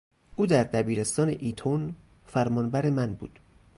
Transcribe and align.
او 0.35 0.47
در 0.47 0.63
دبیرستان 0.63 1.35
ایتون 1.39 1.95
فرمانبر 2.25 2.89
من 2.89 3.13
بود. 3.13 3.39